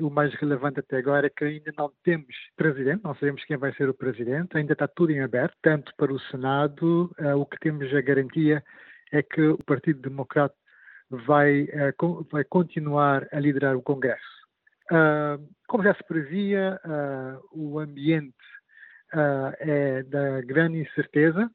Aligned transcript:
O 0.00 0.10
mais 0.10 0.32
relevante 0.34 0.80
até 0.80 0.98
agora 0.98 1.26
é 1.26 1.30
que 1.30 1.44
ainda 1.44 1.72
não 1.76 1.92
temos 2.02 2.34
presidente, 2.56 3.04
não 3.04 3.14
sabemos 3.14 3.44
quem 3.44 3.56
vai 3.56 3.72
ser 3.74 3.88
o 3.88 3.94
presidente, 3.94 4.56
ainda 4.56 4.72
está 4.72 4.88
tudo 4.88 5.12
em 5.12 5.20
aberto, 5.20 5.54
tanto 5.62 5.92
para 5.96 6.12
o 6.12 6.18
Senado, 6.18 7.10
uh, 7.18 7.36
o 7.36 7.44
que 7.44 7.58
temos 7.58 7.92
a 7.94 8.00
garantia 8.00 8.62
é 9.12 9.22
que 9.22 9.42
o 9.42 9.58
Partido 9.64 10.00
Democrata 10.00 10.54
vai, 11.10 11.64
uh, 11.64 12.26
vai 12.30 12.44
continuar 12.44 13.26
a 13.32 13.38
liderar 13.38 13.76
o 13.76 13.82
Congresso. 13.82 14.22
Uh, 14.90 15.46
como 15.68 15.84
já 15.84 15.94
se 15.94 16.04
previa, 16.04 16.80
o 17.52 17.78
ambiente 17.78 18.34
é 19.60 20.02
da 20.02 20.40
grande 20.40 20.78
incerteza, 20.78 21.48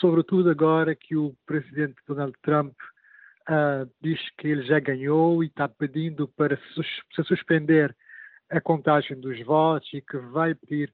sobretudo 0.00 0.50
agora 0.50 0.96
que 0.96 1.16
o 1.16 1.36
presidente 1.46 1.94
Donald 2.08 2.34
Trump 2.42 2.74
uh, 3.48 3.90
diz 4.00 4.20
que 4.38 4.48
ele 4.48 4.62
já 4.62 4.78
ganhou 4.80 5.42
e 5.42 5.46
está 5.46 5.68
pedindo 5.68 6.28
para 6.28 6.56
se 6.56 7.24
suspender 7.24 7.96
a 8.50 8.60
contagem 8.60 9.18
dos 9.18 9.40
votos 9.44 9.88
e 9.92 10.00
que 10.00 10.16
vai 10.16 10.54
pedir 10.54 10.92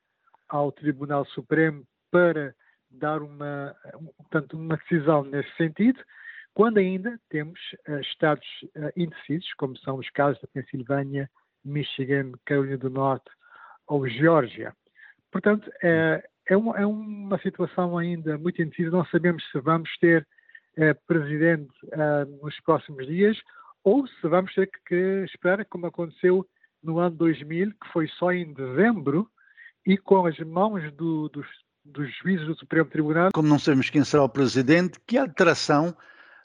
ao 0.49 0.73
Tribunal 0.73 1.25
Supremo 1.27 1.85
para 2.11 2.55
dar 2.91 3.23
uma, 3.23 3.75
portanto, 4.19 4.55
uma 4.55 4.77
decisão 4.77 5.25
nesse 5.25 5.51
sentido, 5.57 5.99
quando 6.55 6.79
ainda 6.79 7.19
temos 7.31 7.59
uh, 7.89 8.01
estados 8.01 8.47
uh, 8.77 8.93
indecisos, 8.97 9.53
como 9.55 9.77
são 9.79 9.97
os 9.97 10.09
casos 10.11 10.41
da 10.43 10.49
Pensilvânia, 10.49 11.31
Michigan, 11.65 12.33
Carolina 12.45 12.77
do 12.77 12.91
Norte 12.91 13.31
ou 13.87 14.07
Geórgia. 14.07 14.75
Portanto, 15.31 15.71
é, 15.83 16.23
é, 16.47 16.57
uma, 16.57 16.77
é 16.79 16.87
uma 16.87 17.39
situação 17.39 17.97
ainda 17.97 18.37
muito 18.37 18.61
indecisa, 18.61 18.91
não 18.91 19.05
sabemos 19.07 19.43
se 19.51 19.59
vamos 19.61 19.91
ter 19.99 20.27
eh, 20.77 20.95
presidente 21.07 21.73
eh, 21.91 22.25
nos 22.43 22.59
próximos 22.61 23.07
dias, 23.07 23.37
ou 23.85 24.07
se 24.07 24.29
vamos 24.29 24.55
ter 24.55 24.71
que 24.87 25.25
esperar, 25.25 25.65
como 25.67 25.87
aconteceu 25.87 26.47
no 26.83 26.99
ano 26.99 27.17
2000, 27.17 27.71
que 27.71 27.93
foi 27.93 28.09
só 28.09 28.33
em 28.33 28.53
dezembro, 28.53 29.29
e 29.87 29.97
com 29.97 30.27
as 30.27 30.39
mãos 30.39 30.93
do, 30.95 31.29
dos, 31.29 31.47
dos 31.85 32.09
juízes 32.19 32.47
do 32.47 32.57
Supremo 32.57 32.89
Tribunal. 32.89 33.31
Como 33.33 33.49
não 33.49 33.59
sabemos 33.59 33.91
quem 33.91 34.05
será 34.05 34.23
o 34.23 34.29
presidente, 34.29 34.99
que 35.07 35.19
alteração 35.19 35.95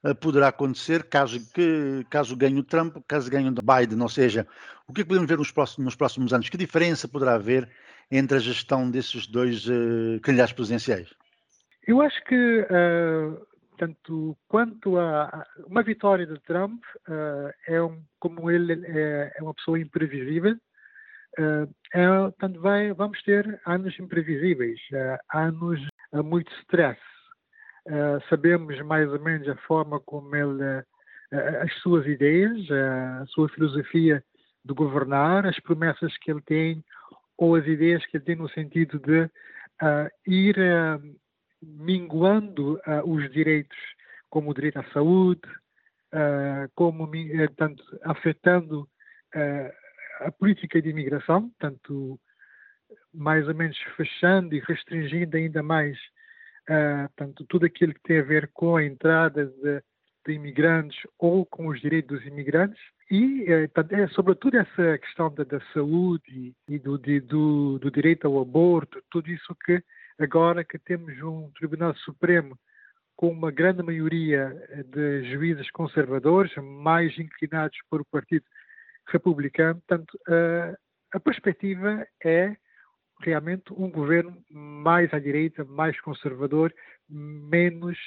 uh, 0.03 0.15
poderá 0.15 0.47
acontecer 0.47 1.03
caso, 1.03 1.39
que, 1.53 2.05
caso 2.09 2.35
ganhe 2.35 2.59
o 2.59 2.63
Trump, 2.63 2.97
caso 3.07 3.29
ganhe 3.29 3.49
o 3.49 3.53
Biden? 3.53 4.01
Ou 4.01 4.09
seja, 4.09 4.47
o 4.87 4.93
que, 4.93 5.01
é 5.01 5.03
que 5.03 5.07
podemos 5.07 5.29
ver 5.29 5.37
nos 5.37 5.51
próximos, 5.51 5.85
nos 5.85 5.95
próximos 5.95 6.33
anos? 6.33 6.49
Que 6.49 6.57
diferença 6.57 7.07
poderá 7.07 7.35
haver 7.35 7.69
entre 8.09 8.37
a 8.37 8.41
gestão 8.41 8.89
desses 8.89 9.27
dois 9.27 9.67
uh, 9.67 10.19
candidatos 10.21 10.53
presidenciais? 10.53 11.13
Eu 11.85 12.01
acho 12.01 12.21
que 12.25 12.35
uh, 12.61 13.46
Portanto, 13.77 14.35
quanto 14.47 14.97
a 14.97 15.45
uma 15.67 15.83
vitória 15.83 16.25
de 16.25 16.39
Trump, 16.41 16.83
uh, 17.07 17.53
é 17.67 17.79
um, 17.79 18.01
como 18.19 18.49
ele 18.49 18.73
é, 18.87 19.31
é 19.35 19.43
uma 19.43 19.53
pessoa 19.53 19.79
imprevisível, 19.79 20.55
uh, 21.37 21.75
é, 21.93 22.57
vai, 22.59 22.91
vamos 22.93 23.21
ter 23.21 23.61
anos 23.67 23.97
imprevisíveis, 23.99 24.79
uh, 24.91 25.37
anos 25.37 25.79
uh, 26.11 26.23
muito 26.23 26.51
stress. 26.61 26.99
sabemos 28.29 28.81
mais 28.81 29.07
ou 29.11 29.19
menos 29.19 29.47
a 29.47 29.55
forma 29.67 29.99
como 29.99 30.35
ele, 30.35 30.83
as 31.61 31.73
suas 31.81 32.05
ideias, 32.05 32.69
a 32.71 33.25
sua 33.27 33.47
filosofia 33.49 34.23
de 34.65 34.73
governar, 34.73 35.45
as 35.45 35.59
promessas 35.59 36.17
que 36.17 36.31
ele 36.31 36.41
tem 36.41 36.83
ou 37.37 37.55
as 37.55 37.65
ideias 37.65 38.05
que 38.07 38.17
ele 38.17 38.25
tem 38.25 38.35
no 38.35 38.49
sentido 38.49 38.99
de 38.99 39.29
ir 40.25 40.57
minguando 41.67 42.75
uh, 42.75 43.09
os 43.09 43.29
direitos, 43.31 43.77
como 44.29 44.51
o 44.51 44.53
direito 44.53 44.79
à 44.79 44.83
saúde, 44.91 45.47
uh, 46.13 46.69
como 46.75 47.03
uh, 47.03 47.55
tanto 47.55 47.83
afetando 48.03 48.87
a 50.21 50.31
política 50.31 50.81
de 50.81 50.89
imigração, 50.89 51.51
tanto 51.59 52.19
mais 53.13 53.47
ou 53.47 53.53
menos 53.53 53.77
fechando 53.95 54.55
e 54.55 54.59
restringindo 54.59 55.37
ainda 55.37 55.61
mais 55.61 55.95
tanto 57.15 57.45
tudo 57.45 57.65
aquilo 57.65 57.93
que 57.93 58.01
tem 58.01 58.19
a 58.19 58.23
ver 58.23 58.49
com 58.53 58.77
a 58.77 58.83
entrada 58.83 59.45
de, 59.45 59.83
de 60.25 60.33
imigrantes 60.33 60.97
ou 61.19 61.45
com 61.45 61.67
os 61.67 61.79
direitos 61.79 62.17
dos 62.17 62.27
imigrantes. 62.27 62.81
E 63.11 63.45
é, 63.47 64.07
sobretudo 64.09 64.57
essa 64.57 64.97
questão 64.97 65.31
da, 65.33 65.43
da 65.43 65.61
saúde 65.73 66.55
e, 66.67 66.79
do, 66.79 66.97
de, 66.97 67.19
do, 67.19 67.77
do, 67.79 67.91
direito 67.91 68.25
ao 68.25 68.41
aborto, 68.41 69.03
tudo 69.11 69.29
isso 69.29 69.55
que 69.65 69.83
agora 70.19 70.63
que 70.63 70.79
temos 70.79 71.21
um 71.21 71.51
Tribunal 71.51 71.95
Supremo 71.97 72.57
com 73.15 73.29
uma 73.29 73.51
grande 73.51 73.81
maioria 73.81 74.53
de 74.85 75.31
juízes 75.31 75.69
conservadores, 75.71 76.53
mais 76.57 77.17
inclinados 77.17 77.77
para 77.89 78.01
o 78.01 78.05
Partido 78.05 78.45
Republicano, 79.07 79.81
portanto, 79.87 80.19
a, 80.27 81.17
a 81.17 81.19
perspectiva 81.19 82.05
é 82.23 82.55
realmente 83.21 83.73
um 83.73 83.89
governo 83.89 84.37
mais 84.51 85.11
à 85.13 85.19
direita, 85.19 85.65
mais 85.65 85.99
conservador, 86.01 86.73
menos 87.09 87.97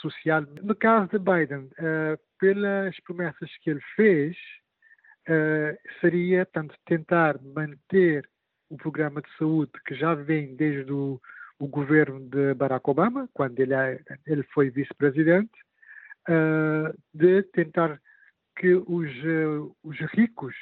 social. 0.00 0.42
No 0.62 0.74
caso 0.76 1.08
de 1.08 1.18
Biden, 1.18 1.64
uh, 1.64 2.18
pelas 2.38 2.98
promessas 3.00 3.50
que 3.58 3.70
ele 3.70 3.80
fez, 3.96 4.36
uh, 5.28 5.76
seria 6.00 6.46
tanto 6.46 6.74
tentar 6.86 7.40
manter 7.42 8.28
o 8.68 8.76
programa 8.76 9.20
de 9.20 9.28
saúde 9.36 9.72
que 9.84 9.94
já 9.96 10.14
vem 10.14 10.54
desde 10.54 10.92
o 10.92 11.20
o 11.60 11.68
governo 11.68 12.20
de 12.20 12.54
Barack 12.54 12.88
Obama, 12.88 13.28
quando 13.34 13.60
ele, 13.60 13.74
é, 13.74 14.00
ele 14.26 14.42
foi 14.44 14.70
vice-presidente, 14.70 15.52
uh, 16.26 16.98
de 17.12 17.42
tentar 17.52 18.00
que 18.56 18.74
os, 18.74 19.10
uh, 19.24 19.76
os 19.84 19.98
ricos 20.12 20.54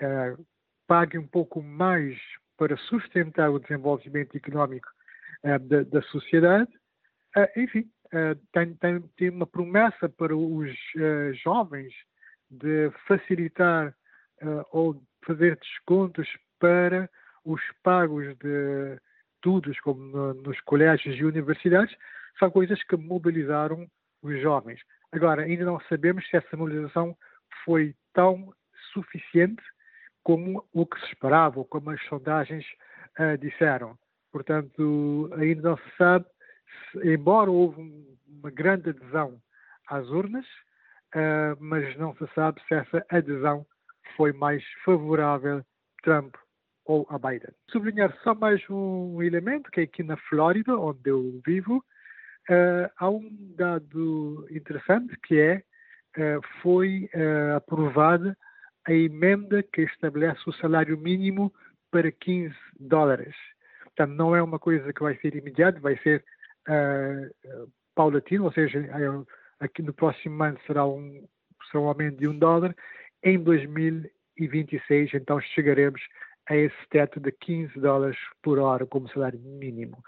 uh, 0.00 0.42
paguem 0.86 1.20
um 1.20 1.26
pouco 1.26 1.62
mais 1.62 2.18
para 2.56 2.74
sustentar 2.76 3.50
o 3.50 3.58
desenvolvimento 3.58 4.36
económico 4.36 4.88
da, 5.42 5.82
da, 5.82 6.00
sociedade. 6.02 6.70
enfim, 7.56 7.90
tem, 8.52 8.74
tem, 8.76 9.00
tem, 9.16 9.28
uma 9.28 9.46
promessa 9.46 10.08
para 10.08 10.34
os 10.34 10.70
jovens 11.42 11.92
de 12.48 12.90
facilitar 13.08 13.94
ou 14.70 15.02
fazer 15.26 15.58
descontos 15.58 16.28
para 16.60 17.10
os 17.44 17.60
pagos 17.82 18.24
de 18.38 19.00
estudos, 19.44 19.78
como 19.80 20.00
no, 20.00 20.34
nos 20.34 20.58
colégios 20.62 21.16
e 21.16 21.24
universidades, 21.24 21.94
são 22.38 22.50
coisas 22.50 22.82
que 22.84 22.96
mobilizaram 22.96 23.86
os 24.22 24.40
jovens. 24.40 24.80
Agora, 25.12 25.42
ainda 25.42 25.64
não 25.64 25.78
sabemos 25.88 26.26
se 26.28 26.36
essa 26.36 26.56
mobilização 26.56 27.16
foi 27.64 27.94
tão 28.14 28.52
suficiente 28.92 29.62
como 30.22 30.66
o 30.72 30.86
que 30.86 30.98
se 31.00 31.06
esperava, 31.06 31.58
ou 31.58 31.64
como 31.66 31.90
as 31.90 32.02
sondagens 32.06 32.64
uh, 33.18 33.36
disseram. 33.38 33.98
Portanto, 34.32 35.30
ainda 35.36 35.70
não 35.70 35.76
se 35.76 35.96
sabe, 35.98 36.24
se, 36.90 37.12
embora 37.12 37.50
houve 37.50 37.80
um, 37.80 38.16
uma 38.26 38.50
grande 38.50 38.90
adesão 38.90 39.38
às 39.86 40.08
urnas, 40.08 40.46
uh, 41.14 41.56
mas 41.60 41.94
não 41.98 42.16
se 42.16 42.26
sabe 42.34 42.60
se 42.66 42.74
essa 42.74 43.04
adesão 43.10 43.66
foi 44.16 44.32
mais 44.32 44.64
favorável 44.84 45.62
Trump 46.02 46.34
ou 46.84 47.06
a 47.08 47.18
Biden. 47.18 47.50
Sublinhar 47.70 48.14
só 48.22 48.34
mais 48.34 48.62
um 48.68 49.22
elemento, 49.22 49.70
que 49.70 49.80
é 49.80 49.84
aqui 49.84 50.02
na 50.02 50.16
Flórida, 50.16 50.76
onde 50.76 51.10
eu 51.10 51.40
vivo, 51.44 51.78
uh, 51.78 52.90
há 52.96 53.08
um 53.08 53.30
dado 53.56 54.46
interessante 54.50 55.16
que 55.22 55.40
é, 55.40 55.62
uh, 56.18 56.40
foi 56.60 57.08
uh, 57.14 57.56
aprovada 57.56 58.36
a 58.86 58.92
emenda 58.92 59.62
que 59.62 59.82
estabelece 59.82 60.42
o 60.46 60.52
salário 60.52 60.98
mínimo 60.98 61.52
para 61.90 62.12
15 62.12 62.54
dólares. 62.78 63.34
Portanto, 63.84 64.10
não 64.10 64.36
é 64.36 64.42
uma 64.42 64.58
coisa 64.58 64.92
que 64.92 65.02
vai 65.02 65.16
ser 65.18 65.34
imediata, 65.36 65.80
vai 65.80 65.96
ser 65.98 66.22
uh, 66.68 67.72
paulatino, 67.94 68.44
ou 68.44 68.52
seja, 68.52 68.84
aqui 69.60 69.80
no 69.82 69.94
próximo 69.94 70.42
ano 70.42 70.58
será 70.66 70.84
um, 70.84 71.26
será 71.70 71.82
um 71.82 71.88
aumento 71.88 72.18
de 72.18 72.28
um 72.28 72.36
dólar. 72.36 72.74
Em 73.22 73.38
2026, 73.38 75.14
então, 75.14 75.40
chegaremos 75.40 76.02
a 76.46 76.56
esse 76.56 76.76
teto 76.90 77.18
de 77.18 77.32
15 77.32 77.80
dólares 77.80 78.18
por 78.42 78.58
hora 78.58 78.86
como 78.86 79.08
salário 79.08 79.40
mínimo. 79.40 80.04